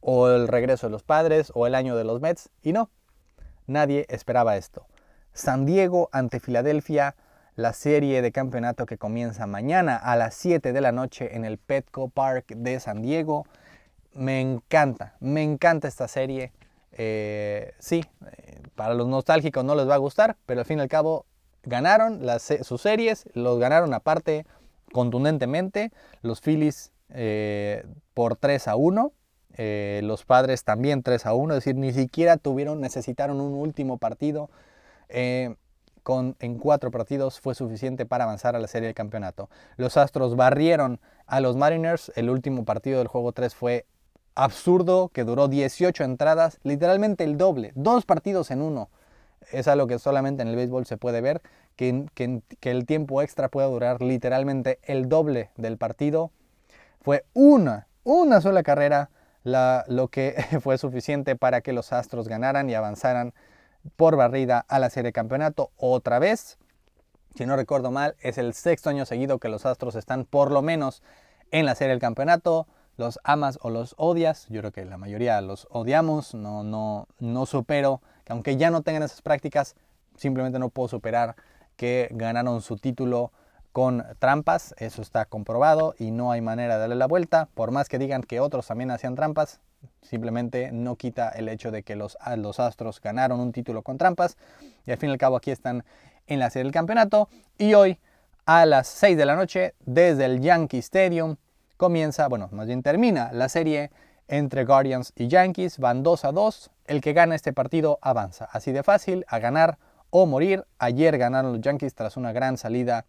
o 0.00 0.28
el 0.28 0.46
regreso 0.46 0.88
de 0.88 0.90
los 0.90 1.02
padres, 1.02 1.50
o 1.54 1.66
el 1.66 1.74
año 1.74 1.96
de 1.96 2.04
los 2.04 2.20
Mets, 2.20 2.50
y 2.60 2.74
no, 2.74 2.90
nadie 3.66 4.04
esperaba 4.10 4.56
esto. 4.56 4.86
San 5.32 5.64
Diego 5.64 6.10
ante 6.12 6.38
Filadelfia, 6.38 7.16
la 7.56 7.72
serie 7.72 8.20
de 8.20 8.32
campeonato 8.32 8.84
que 8.84 8.98
comienza 8.98 9.46
mañana 9.46 9.96
a 9.96 10.16
las 10.16 10.34
7 10.34 10.72
de 10.72 10.80
la 10.80 10.92
noche 10.92 11.34
en 11.36 11.44
el 11.44 11.56
Petco 11.56 12.08
Park 12.08 12.46
de 12.48 12.80
San 12.80 13.00
Diego 13.00 13.46
me 14.14 14.40
encanta, 14.40 15.16
me 15.20 15.42
encanta 15.42 15.88
esta 15.88 16.08
serie. 16.08 16.52
Eh, 16.92 17.72
sí, 17.78 18.04
eh, 18.26 18.62
para 18.74 18.94
los 18.94 19.08
nostálgicos 19.08 19.64
no 19.64 19.74
les 19.74 19.88
va 19.88 19.94
a 19.94 19.98
gustar, 19.98 20.36
pero 20.46 20.60
al 20.60 20.66
fin 20.66 20.78
y 20.78 20.82
al 20.82 20.88
cabo 20.88 21.26
ganaron 21.64 22.22
sus 22.62 22.80
series, 22.80 23.24
los 23.34 23.58
ganaron 23.58 23.92
aparte 23.94 24.46
contundentemente. 24.92 25.90
Los 26.22 26.40
Phillies 26.40 26.92
eh, 27.10 27.84
por 28.14 28.36
3 28.36 28.68
a 28.68 28.76
1, 28.76 29.12
los 30.02 30.24
padres 30.24 30.64
también 30.64 31.02
3 31.02 31.26
a 31.26 31.34
1, 31.34 31.54
es 31.54 31.64
decir, 31.64 31.76
ni 31.76 31.92
siquiera 31.92 32.36
tuvieron, 32.36 32.80
necesitaron 32.80 33.40
un 33.40 33.54
último 33.54 33.98
partido. 33.98 34.50
Con, 36.02 36.36
en 36.40 36.58
cuatro 36.58 36.90
partidos 36.90 37.40
fue 37.40 37.54
suficiente 37.54 38.04
para 38.04 38.24
avanzar 38.24 38.54
a 38.54 38.58
la 38.58 38.66
serie 38.66 38.88
del 38.88 38.94
campeonato. 38.94 39.48
Los 39.78 39.96
Astros 39.96 40.36
barrieron 40.36 41.00
a 41.26 41.40
los 41.40 41.56
Mariners. 41.56 42.12
El 42.14 42.28
último 42.28 42.66
partido 42.66 42.98
del 42.98 43.08
juego 43.08 43.32
3 43.32 43.54
fue 43.54 43.86
absurdo 44.34 45.10
que 45.12 45.24
duró 45.24 45.48
18 45.48 46.04
entradas, 46.04 46.58
literalmente 46.62 47.24
el 47.24 47.36
doble, 47.36 47.72
dos 47.74 48.04
partidos 48.04 48.50
en 48.50 48.62
uno. 48.62 48.90
Es 49.52 49.68
algo 49.68 49.86
que 49.86 49.98
solamente 49.98 50.42
en 50.42 50.48
el 50.48 50.56
béisbol 50.56 50.86
se 50.86 50.96
puede 50.96 51.20
ver, 51.20 51.42
que, 51.76 52.06
el 52.62 52.86
tiempo 52.86 53.22
extra 53.22 53.48
pueda 53.48 53.66
durar 53.66 54.00
literalmente 54.00 54.78
el 54.82 55.08
doble 55.08 55.50
del 55.56 55.76
partido. 55.76 56.30
Fue 57.00 57.24
una, 57.34 57.88
una 58.04 58.40
sola 58.40 58.62
carrera 58.62 59.10
lo 59.44 60.08
que 60.08 60.34
fue 60.62 60.78
suficiente 60.78 61.36
para 61.36 61.60
que 61.60 61.72
los 61.72 61.92
Astros 61.92 62.28
ganaran 62.28 62.70
y 62.70 62.74
avanzaran 62.74 63.34
por 63.96 64.16
barrida 64.16 64.64
a 64.68 64.78
la 64.78 64.90
serie 64.90 65.08
de 65.08 65.12
campeonato 65.12 65.70
otra 65.76 66.18
vez. 66.18 66.58
Si 67.34 67.46
no 67.46 67.56
recuerdo 67.56 67.90
mal, 67.90 68.14
es 68.20 68.38
el 68.38 68.54
sexto 68.54 68.90
año 68.90 69.04
seguido 69.04 69.38
que 69.38 69.48
los 69.48 69.66
Astros 69.66 69.96
están 69.96 70.24
por 70.24 70.50
lo 70.50 70.62
menos 70.62 71.02
en 71.50 71.66
la 71.66 71.74
serie 71.74 71.90
del 71.90 72.00
campeonato. 72.00 72.66
Los 72.96 73.18
amas 73.24 73.58
o 73.62 73.70
los 73.70 73.94
odias. 73.98 74.46
Yo 74.48 74.60
creo 74.60 74.72
que 74.72 74.84
la 74.84 74.98
mayoría 74.98 75.40
los 75.40 75.66
odiamos. 75.70 76.34
No, 76.34 76.62
no, 76.62 77.08
no 77.18 77.46
supero 77.46 78.00
que 78.24 78.32
aunque 78.32 78.56
ya 78.56 78.70
no 78.70 78.82
tengan 78.82 79.02
esas 79.02 79.22
prácticas, 79.22 79.74
simplemente 80.16 80.58
no 80.58 80.68
puedo 80.70 80.88
superar 80.88 81.36
que 81.76 82.08
ganaron 82.12 82.62
su 82.62 82.76
título 82.76 83.32
con 83.72 84.04
trampas, 84.20 84.72
eso 84.78 85.02
está 85.02 85.24
comprobado 85.24 85.96
y 85.98 86.12
no 86.12 86.30
hay 86.30 86.40
manera 86.40 86.74
de 86.74 86.80
darle 86.82 86.94
la 86.94 87.08
vuelta, 87.08 87.48
por 87.54 87.72
más 87.72 87.88
que 87.88 87.98
digan 87.98 88.22
que 88.22 88.38
otros 88.38 88.68
también 88.68 88.92
hacían 88.92 89.16
trampas, 89.16 89.60
simplemente 90.00 90.70
no 90.70 90.94
quita 90.94 91.28
el 91.30 91.48
hecho 91.48 91.72
de 91.72 91.82
que 91.82 91.96
los, 91.96 92.16
los 92.36 92.60
Astros 92.60 93.00
ganaron 93.00 93.40
un 93.40 93.50
título 93.50 93.82
con 93.82 93.98
trampas 93.98 94.36
y 94.86 94.92
al 94.92 94.98
fin 94.98 95.08
y 95.08 95.12
al 95.12 95.18
cabo 95.18 95.36
aquí 95.36 95.50
están 95.50 95.84
en 96.28 96.38
la 96.38 96.50
serie 96.50 96.64
del 96.64 96.72
campeonato 96.72 97.28
y 97.58 97.74
hoy 97.74 97.98
a 98.46 98.64
las 98.64 98.86
6 98.86 99.16
de 99.16 99.26
la 99.26 99.34
noche 99.34 99.74
desde 99.84 100.26
el 100.26 100.40
Yankee 100.40 100.78
Stadium 100.78 101.34
comienza, 101.84 102.28
bueno, 102.28 102.48
más 102.50 102.66
bien 102.66 102.82
termina 102.82 103.30
la 103.34 103.50
serie 103.50 103.90
entre 104.26 104.64
Guardians 104.64 105.12
y 105.16 105.28
Yankees, 105.28 105.78
van 105.78 106.02
2 106.02 106.24
a 106.24 106.32
2, 106.32 106.70
el 106.86 107.02
que 107.02 107.12
gana 107.12 107.34
este 107.34 107.52
partido 107.52 107.98
avanza, 108.00 108.48
así 108.50 108.72
de 108.72 108.82
fácil, 108.82 109.26
a 109.28 109.38
ganar 109.38 109.76
o 110.08 110.24
morir. 110.24 110.64
Ayer 110.78 111.18
ganaron 111.18 111.52
los 111.52 111.60
Yankees 111.60 111.94
tras 111.94 112.16
una 112.16 112.32
gran 112.32 112.56
salida 112.56 113.04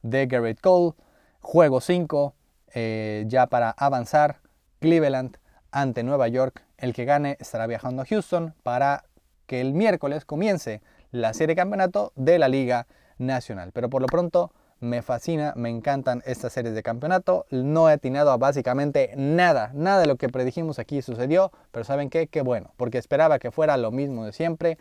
de 0.00 0.24
Garrett 0.24 0.58
Cole. 0.62 0.94
Juego 1.42 1.82
5 1.82 2.34
eh, 2.72 3.24
ya 3.26 3.46
para 3.46 3.68
avanzar. 3.72 4.40
Cleveland 4.80 5.36
ante 5.70 6.02
Nueva 6.02 6.26
York. 6.28 6.64
El 6.78 6.94
que 6.94 7.04
gane 7.04 7.36
estará 7.40 7.66
viajando 7.66 8.00
a 8.00 8.06
Houston 8.06 8.54
para 8.62 9.04
que 9.44 9.60
el 9.60 9.74
miércoles 9.74 10.24
comience 10.24 10.80
la 11.10 11.34
serie 11.34 11.48
de 11.48 11.60
campeonato 11.60 12.14
de 12.16 12.38
la 12.38 12.48
Liga 12.48 12.86
Nacional. 13.18 13.70
Pero 13.72 13.90
por 13.90 14.00
lo 14.00 14.06
pronto 14.06 14.50
me 14.80 15.02
fascina, 15.02 15.52
me 15.56 15.70
encantan 15.70 16.22
estas 16.26 16.52
series 16.52 16.74
de 16.74 16.82
campeonato. 16.82 17.46
No 17.50 17.88
he 17.88 17.92
atinado 17.94 18.30
a 18.30 18.36
básicamente 18.36 19.12
nada, 19.16 19.70
nada 19.74 20.00
de 20.00 20.06
lo 20.06 20.16
que 20.16 20.28
predijimos 20.28 20.78
aquí 20.78 21.02
sucedió, 21.02 21.52
pero 21.70 21.84
¿saben 21.84 22.10
qué? 22.10 22.26
Qué 22.26 22.42
bueno, 22.42 22.72
porque 22.76 22.98
esperaba 22.98 23.38
que 23.38 23.50
fuera 23.50 23.76
lo 23.76 23.90
mismo 23.90 24.24
de 24.24 24.32
siempre. 24.32 24.78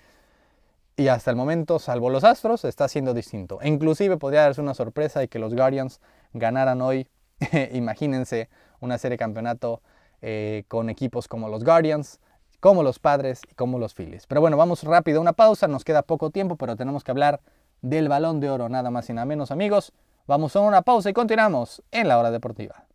Y 0.95 1.07
hasta 1.07 1.31
el 1.31 1.37
momento, 1.37 1.79
salvo 1.79 2.09
los 2.09 2.23
Astros, 2.23 2.65
está 2.65 2.87
siendo 2.87 3.13
distinto. 3.13 3.59
Inclusive 3.63 4.17
podría 4.17 4.41
darse 4.41 4.61
una 4.61 4.75
sorpresa 4.75 5.23
y 5.23 5.27
que 5.27 5.39
los 5.39 5.55
Guardians 5.55 5.99
ganaran 6.33 6.81
hoy. 6.81 7.07
Imagínense 7.71 8.49
una 8.79 8.97
serie 8.97 9.13
de 9.13 9.19
campeonato 9.19 9.81
eh, 10.21 10.65
con 10.67 10.89
equipos 10.89 11.27
como 11.27 11.49
los 11.49 11.63
Guardians, 11.63 12.19
como 12.59 12.83
los 12.83 12.99
Padres 12.99 13.41
y 13.49 13.55
como 13.55 13.79
los 13.79 13.95
Phillies. 13.95 14.27
Pero 14.27 14.39
bueno, 14.39 14.55
vamos 14.55 14.83
rápido 14.83 15.17
a 15.17 15.21
una 15.21 15.33
pausa. 15.33 15.67
Nos 15.67 15.83
queda 15.83 16.03
poco 16.03 16.29
tiempo, 16.29 16.57
pero 16.57 16.75
tenemos 16.75 17.03
que 17.03 17.11
hablar 17.11 17.41
del 17.83 18.09
balón 18.09 18.39
de 18.39 18.49
oro, 18.49 18.69
nada 18.69 18.89
más 18.89 19.07
y 19.09 19.13
nada 19.13 19.25
menos, 19.25 19.51
amigos. 19.51 19.93
Vamos 20.25 20.55
a 20.55 20.61
una 20.61 20.81
pausa 20.81 21.09
y 21.09 21.13
continuamos 21.13 21.83
en 21.91 22.07
la 22.07 22.17
hora 22.17 22.31
deportiva. 22.31 22.85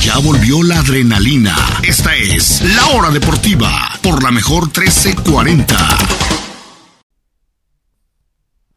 Ya 0.00 0.18
volvió 0.18 0.62
la 0.62 0.80
adrenalina. 0.80 1.54
Esta 1.88 2.14
es 2.14 2.60
la 2.74 2.98
hora 2.98 3.10
deportiva 3.10 3.70
por 4.02 4.22
la 4.22 4.30
mejor 4.30 4.64
1340. 4.64 5.74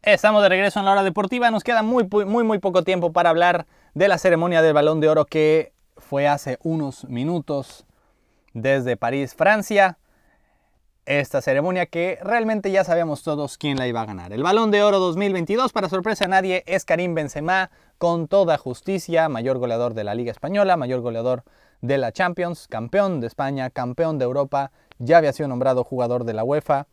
Estamos 0.04 0.42
de 0.44 0.50
regreso 0.50 0.80
en 0.80 0.86
la 0.86 0.92
hora 0.94 1.04
deportiva. 1.04 1.52
Nos 1.52 1.64
queda 1.64 1.82
muy, 1.82 2.08
muy, 2.08 2.44
muy 2.44 2.60
poco 2.60 2.84
tiempo 2.84 3.12
para 3.12 3.32
hablar 3.32 3.66
de 3.94 4.08
la 4.08 4.20
ceremonia 4.20 4.62
del 4.62 4.74
Balón 4.74 5.02
de 5.02 5.10
Oro 5.10 5.26
que 5.26 5.74
fue 5.98 6.28
hace 6.28 6.60
unos 6.62 7.04
minutos 7.06 7.86
desde 8.54 8.96
París, 8.96 9.34
Francia. 9.36 9.98
Esta 11.08 11.42
ceremonia 11.42 11.86
que 11.86 12.20
realmente 12.22 12.70
ya 12.70 12.84
sabíamos 12.84 13.24
todos 13.24 13.58
quién 13.58 13.78
la 13.78 13.88
iba 13.88 14.02
a 14.02 14.06
ganar. 14.06 14.34
El 14.34 14.44
Balón 14.44 14.72
de 14.72 14.84
Oro 14.84 15.00
2022, 15.00 15.72
para 15.72 15.88
sorpresa 15.88 16.26
de 16.26 16.32
nadie, 16.32 16.64
es 16.68 16.84
Karim 16.84 17.16
Benzema, 17.16 17.72
con 17.98 18.28
toda 18.28 18.58
justicia, 18.58 19.30
mayor 19.30 19.58
goleador 19.58 19.94
de 19.94 20.04
la 20.04 20.16
Liga 20.16 20.34
Española, 20.34 20.76
mayor 20.76 21.00
goleador 21.00 21.46
de 21.80 21.98
la 21.98 22.12
Champions, 22.12 22.68
campeón 22.68 23.22
de 23.22 23.28
España, 23.28 23.70
campeón 23.70 24.20
de 24.20 24.26
Europa, 24.26 24.74
ya 25.00 25.20
había 25.20 25.32
sido 25.32 25.48
nombrado 25.48 25.86
jugador 25.86 26.26
de 26.26 26.34
la 26.34 26.44
UEFA 26.44 26.88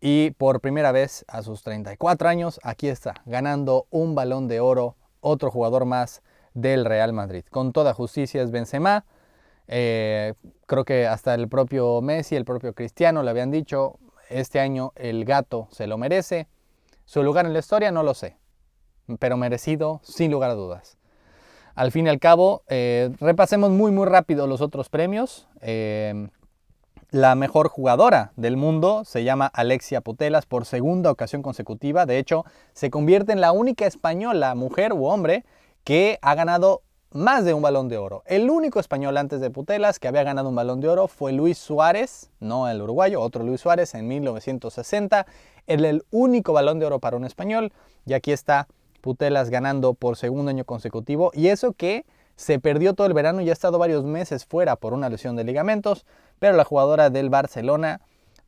y 0.00 0.30
por 0.30 0.60
primera 0.60 0.92
vez 0.92 1.24
a 1.26 1.42
sus 1.42 1.64
34 1.64 2.28
años, 2.28 2.60
aquí 2.62 2.86
está, 2.86 3.14
ganando 3.24 3.88
un 3.90 4.14
balón 4.14 4.46
de 4.46 4.60
oro, 4.60 4.94
otro 5.20 5.50
jugador 5.50 5.84
más 5.84 6.22
del 6.54 6.84
Real 6.84 7.12
Madrid. 7.12 7.44
Con 7.50 7.72
toda 7.72 7.92
justicia 7.92 8.40
es 8.40 8.52
Benzema. 8.52 9.04
Eh, 9.68 10.34
creo 10.66 10.84
que 10.84 11.06
hasta 11.06 11.34
el 11.34 11.48
propio 11.48 12.00
Messi, 12.00 12.36
el 12.36 12.44
propio 12.44 12.74
Cristiano 12.74 13.22
le 13.22 13.30
habían 13.30 13.50
dicho, 13.50 13.98
este 14.28 14.60
año 14.60 14.92
el 14.96 15.24
gato 15.24 15.68
se 15.70 15.86
lo 15.86 15.98
merece. 15.98 16.48
Su 17.04 17.22
lugar 17.22 17.46
en 17.46 17.52
la 17.52 17.60
historia 17.60 17.90
no 17.90 18.02
lo 18.02 18.14
sé, 18.14 18.36
pero 19.18 19.36
merecido 19.36 20.00
sin 20.02 20.30
lugar 20.30 20.50
a 20.50 20.54
dudas. 20.54 20.98
Al 21.74 21.92
fin 21.92 22.06
y 22.06 22.08
al 22.08 22.18
cabo, 22.18 22.62
eh, 22.68 23.10
repasemos 23.20 23.70
muy 23.70 23.92
muy 23.92 24.06
rápido 24.06 24.46
los 24.46 24.60
otros 24.60 24.88
premios. 24.88 25.46
Eh, 25.60 26.28
la 27.10 27.34
mejor 27.34 27.68
jugadora 27.68 28.32
del 28.36 28.56
mundo 28.56 29.04
se 29.04 29.22
llama 29.22 29.46
Alexia 29.46 30.00
Putelas 30.00 30.44
por 30.46 30.64
segunda 30.64 31.10
ocasión 31.10 31.42
consecutiva. 31.42 32.04
De 32.04 32.18
hecho, 32.18 32.44
se 32.72 32.90
convierte 32.90 33.32
en 33.32 33.40
la 33.40 33.52
única 33.52 33.86
española, 33.86 34.54
mujer 34.54 34.92
u 34.92 35.06
hombre, 35.06 35.44
que 35.84 36.18
ha 36.20 36.34
ganado 36.34 36.82
más 37.16 37.44
de 37.44 37.54
un 37.54 37.62
balón 37.62 37.88
de 37.88 37.98
oro. 37.98 38.22
El 38.26 38.50
único 38.50 38.78
español 38.78 39.16
antes 39.16 39.40
de 39.40 39.50
Putelas 39.50 39.98
que 39.98 40.08
había 40.08 40.22
ganado 40.22 40.48
un 40.48 40.54
balón 40.54 40.80
de 40.80 40.88
oro 40.88 41.08
fue 41.08 41.32
Luis 41.32 41.58
Suárez, 41.58 42.30
no 42.40 42.68
el 42.68 42.80
uruguayo, 42.80 43.20
otro 43.20 43.42
Luis 43.42 43.60
Suárez 43.60 43.94
en 43.94 44.06
1960. 44.06 45.26
Era 45.66 45.88
el 45.88 46.04
único 46.10 46.52
balón 46.52 46.78
de 46.78 46.86
oro 46.86 47.00
para 47.00 47.16
un 47.16 47.24
español. 47.24 47.72
Y 48.04 48.12
aquí 48.12 48.32
está 48.32 48.68
Putelas 49.00 49.50
ganando 49.50 49.94
por 49.94 50.16
segundo 50.16 50.50
año 50.50 50.64
consecutivo. 50.64 51.30
Y 51.34 51.48
eso 51.48 51.72
que 51.72 52.04
se 52.36 52.58
perdió 52.58 52.94
todo 52.94 53.06
el 53.06 53.14
verano 53.14 53.40
y 53.40 53.50
ha 53.50 53.52
estado 53.52 53.78
varios 53.78 54.04
meses 54.04 54.44
fuera 54.44 54.76
por 54.76 54.92
una 54.92 55.08
lesión 55.08 55.36
de 55.36 55.44
ligamentos. 55.44 56.04
Pero 56.38 56.56
la 56.56 56.64
jugadora 56.64 57.10
del 57.10 57.30
Barcelona, 57.30 58.00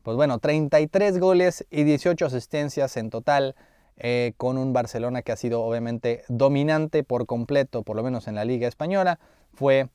pues 0.02 0.16
bueno, 0.16 0.38
33 0.38 1.18
goles 1.18 1.66
y 1.70 1.84
18 1.84 2.26
asistencias 2.26 2.96
en 2.96 3.10
total. 3.10 3.56
Eh, 4.00 4.34
con 4.36 4.58
un 4.58 4.72
Barcelona 4.72 5.22
que 5.22 5.32
ha 5.32 5.36
sido 5.36 5.62
obviamente 5.64 6.22
dominante 6.28 7.02
por 7.02 7.26
completo, 7.26 7.82
por 7.82 7.96
lo 7.96 8.04
menos 8.04 8.28
en 8.28 8.36
la 8.36 8.44
Liga 8.44 8.68
Española. 8.68 9.18
Fue 9.54 9.88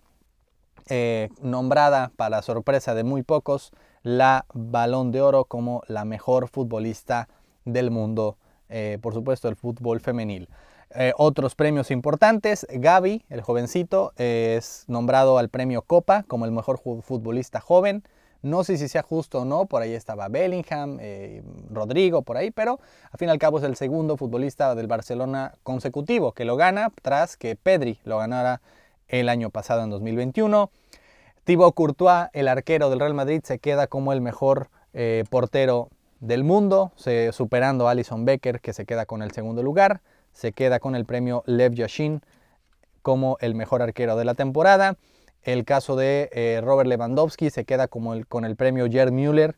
eh, 0.90 1.30
nombrada, 1.42 2.12
para 2.18 2.42
sorpresa 2.42 2.96
de 2.96 3.06
muy 3.06 3.24
pocos, 3.24 3.72
la 4.02 4.46
Balón 4.54 5.12
de 5.12 5.22
Oro 5.22 5.46
como 5.46 5.84
la 5.88 6.04
mejor 6.04 6.50
futbolista 6.50 7.30
del 7.64 7.92
mundo, 7.92 8.36
eh, 8.68 8.98
por 9.02 9.14
supuesto 9.14 9.48
el 9.48 9.56
fútbol 9.56 10.02
femenil. 10.02 10.50
otros 11.18 11.56
premios 11.56 11.90
importantes, 11.90 12.68
Gaby, 12.70 13.24
el 13.30 13.42
jovencito, 13.42 14.12
es 14.18 14.84
nombrado 14.88 15.38
al 15.38 15.50
premio 15.50 15.82
Copa 15.82 16.24
como 16.28 16.46
el 16.46 16.52
mejor 16.52 16.78
futbolista 16.78 17.62
joven. 17.62 18.04
No 18.44 18.64
sé 18.64 18.78
si 18.78 18.88
sea 18.88 19.02
justo 19.02 19.42
o 19.42 19.46
no, 19.46 19.66
por 19.66 19.82
ahí 19.82 19.94
estaba 19.94 20.28
Bellingham, 20.28 21.00
eh, 21.02 21.42
Rodrigo, 21.72 22.22
por 22.22 22.38
ahí, 22.38 22.52
pero 22.52 22.80
al 23.12 23.18
fin 23.18 23.30
y 23.30 23.32
al 23.32 23.40
cabo 23.40 23.58
es 23.58 23.64
el 23.64 23.76
segundo 23.76 24.16
futbolista 24.18 24.76
del 24.76 24.86
Barcelona 24.86 25.56
consecutivo 25.64 26.34
que 26.34 26.46
lo 26.46 26.56
gana 26.56 26.92
tras 27.02 27.36
que 27.36 27.56
Pedri 27.56 28.00
lo 28.04 28.20
ganara 28.20 28.62
el 29.08 29.30
año 29.30 29.50
pasado 29.50 29.84
en 29.84 29.90
2021. 29.90 30.70
Thibaut 31.46 31.74
Courtois, 31.74 32.28
el 32.34 32.48
arquero 32.48 32.92
del 32.92 33.00
Real 33.00 33.16
Madrid, 33.16 33.42
se 33.44 33.58
queda 33.58 33.88
como 33.88 34.14
el 34.14 34.22
mejor 34.22 34.70
eh, 34.94 35.24
portero 35.30 35.90
del 36.20 36.44
mundo, 36.44 36.94
superando 37.32 37.88
a 37.88 37.92
Alison 37.92 38.24
Becker, 38.24 38.62
que 38.62 38.72
se 38.72 38.86
queda 38.86 39.06
con 39.06 39.22
el 39.24 39.32
segundo 39.32 39.64
lugar 39.64 40.02
se 40.34 40.52
queda 40.52 40.80
con 40.80 40.96
el 40.96 41.06
premio 41.06 41.44
Lev 41.46 41.74
Yashin 41.74 42.22
como 43.02 43.38
el 43.40 43.56
mejor 43.56 43.82
arquero 43.82 44.16
de 44.16 44.26
la 44.26 44.34
temporada. 44.34 44.98
El 45.44 45.66
caso 45.66 45.96
de 45.98 46.30
eh, 46.32 46.62
Robert 46.64 46.88
Lewandowski 46.88 47.50
se 47.50 47.66
queda 47.66 47.88
como 47.88 48.14
con 48.30 48.46
el 48.46 48.56
premio 48.56 48.90
Gerd 48.90 49.12
Müller 49.12 49.56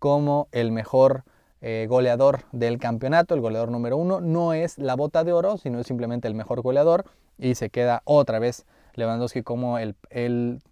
como 0.00 0.48
el 0.50 0.72
mejor 0.72 1.24
eh, 1.60 1.86
goleador 1.88 2.40
del 2.52 2.78
campeonato, 2.78 3.34
el 3.34 3.40
goleador 3.40 3.70
número 3.70 3.96
uno. 3.96 4.20
No 4.20 4.52
es 4.52 4.78
la 4.78 4.96
bota 4.96 5.22
de 5.22 5.32
oro, 5.32 5.56
sino 5.56 5.78
es 5.78 5.86
simplemente 5.86 6.26
el 6.26 6.34
mejor 6.34 6.60
goleador 6.62 7.04
y 7.38 7.54
se 7.54 7.70
queda 7.70 8.02
otra 8.04 8.40
vez 8.40 8.66
Lewandowski 8.94 9.42
como 9.42 9.76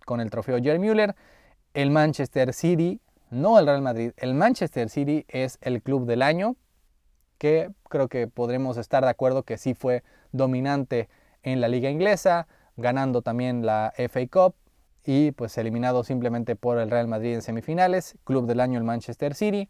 con 0.05 0.21
el 0.21 0.31
trofeo 0.31 0.61
Gerd 0.61 0.81
Müller. 0.81 1.15
El 1.73 1.91
Manchester 1.91 2.53
City, 2.53 3.01
no 3.31 3.59
el 3.59 3.67
Real 3.67 3.83
Madrid, 3.83 4.13
el 4.17 4.35
Manchester 4.35 4.89
City 4.89 5.25
es 5.29 5.59
el 5.61 5.83
club 5.83 6.07
del 6.07 6.23
año 6.23 6.57
que 7.39 7.71
creo 7.89 8.09
que 8.09 8.27
podremos 8.27 8.77
estar 8.79 9.05
de 9.05 9.11
acuerdo 9.11 9.43
que 9.43 9.59
sí 9.59 9.75
fue 9.75 10.03
dominante 10.33 11.09
en 11.43 11.61
la 11.61 11.69
liga 11.69 11.91
inglesa, 11.91 12.49
ganando 12.77 13.23
también 13.23 13.65
la 13.65 13.93
FA 13.97 14.27
Cup 14.27 14.55
y 15.05 15.31
pues 15.33 15.57
eliminado 15.57 16.03
simplemente 16.05 16.57
por 16.57 16.79
el 16.79 16.91
Real 16.91 17.07
Madrid 17.07 17.35
en 17.35 17.43
semifinales, 17.43 18.17
club 18.25 18.47
del 18.47 18.61
año 18.61 18.79
el 18.79 18.85
Manchester 18.85 19.35
City. 19.35 19.69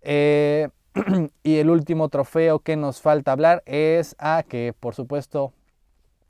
Eh, 0.00 0.68
y 1.42 1.56
el 1.56 1.70
último 1.70 2.08
trofeo 2.08 2.60
que 2.60 2.76
nos 2.76 3.00
falta 3.00 3.32
hablar 3.32 3.62
es 3.66 4.16
a 4.18 4.44
que, 4.48 4.74
por 4.78 4.94
supuesto, 4.94 5.52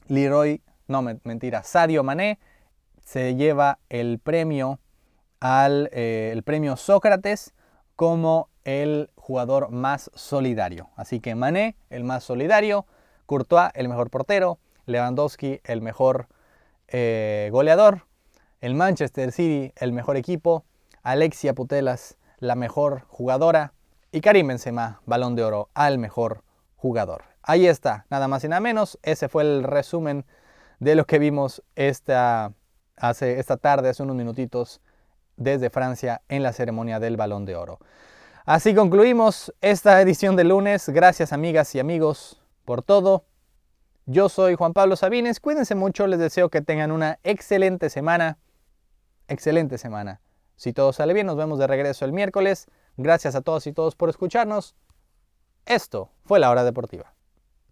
Leroy, 0.09 0.63
no 0.89 1.03
mentira, 1.03 1.63
Sadio 1.63 2.03
Mané 2.03 2.39
se 3.05 3.37
lleva 3.37 3.79
el 3.89 4.19
premio 4.19 4.81
al 5.41 5.91
eh, 5.93 6.31
el 6.33 6.43
premio 6.43 6.77
Sócrates 6.77 7.55
como 7.97 8.49
el 8.65 9.11
jugador 9.15 9.71
más 9.71 10.11
solidario. 10.15 10.89
Así 10.97 11.21
que 11.21 11.35
Mané, 11.35 11.77
el 11.91 12.05
más 12.05 12.25
solidario, 12.25 12.87
Courtois, 13.27 13.71
el 13.75 13.89
mejor 13.89 14.11
portero, 14.11 14.59
Lewandowski, 14.87 15.61
el 15.65 15.81
mejor 15.81 16.29
eh, 16.89 17.49
goleador, 17.53 18.07
el 18.61 18.75
Manchester 18.75 19.33
City, 19.33 19.73
el 19.77 19.93
mejor 19.93 20.17
equipo, 20.17 20.65
Alexia 21.03 21.55
Putelas, 21.55 22.17
la 22.39 22.55
mejor 22.55 23.03
jugadora, 23.09 23.73
y 24.13 24.21
Karim 24.21 24.49
Benzema, 24.49 25.01
balón 25.07 25.35
de 25.35 25.45
oro 25.45 25.71
al 25.75 25.99
mejor 25.99 26.45
jugador. 26.77 27.25
Ahí 27.43 27.67
está, 27.67 28.07
nada 28.11 28.29
más 28.29 28.45
y 28.45 28.49
nada 28.49 28.61
menos. 28.61 28.99
Ese 29.03 29.29
fue 29.29 29.43
el 29.43 29.65
resumen 29.65 30.25
de 30.79 30.95
lo 30.95 31.05
que 31.05 31.19
vimos 31.19 31.63
esta, 31.75 32.53
hace, 32.97 33.39
esta 33.39 33.57
tarde, 33.57 33.89
hace 33.89 34.03
unos 34.03 34.17
minutitos, 34.17 34.81
desde 35.37 35.69
Francia 35.69 36.23
en 36.29 36.43
la 36.43 36.53
ceremonia 36.53 37.01
del 37.01 37.17
balón 37.17 37.45
de 37.45 37.57
oro. 37.57 37.81
Así 38.47 38.75
concluimos 38.75 39.53
esta 39.61 40.01
edición 40.01 40.37
de 40.37 40.45
lunes. 40.45 40.89
Gracias 40.89 41.33
amigas 41.33 41.75
y 41.75 41.81
amigos 41.81 42.41
por 42.65 42.83
todo. 42.83 43.25
Yo 44.07 44.29
soy 44.29 44.55
Juan 44.55 44.75
Pablo 44.75 44.97
Sabines. 44.97 45.41
Cuídense 45.41 45.75
mucho. 45.75 46.07
Les 46.07 46.19
deseo 46.19 46.51
que 46.51 46.61
tengan 46.61 46.93
una 46.93 47.19
excelente 47.23 47.89
semana. 47.89 48.39
Excelente 49.29 49.79
semana. 49.79 50.21
Si 50.57 50.75
todo 50.75 50.93
sale 50.93 51.15
bien, 51.15 51.27
nos 51.27 51.37
vemos 51.37 51.59
de 51.59 51.67
regreso 51.67 52.05
el 52.05 52.13
miércoles. 52.13 52.67
Gracias 52.99 53.35
a 53.35 53.41
todos 53.41 53.67
y 53.67 53.73
todos 53.73 53.97
por 53.97 54.11
escucharnos. 54.11 54.77
Esto 55.65 56.11
fue 56.25 56.39
la 56.39 56.51
hora 56.51 56.65
deportiva. 56.65 57.14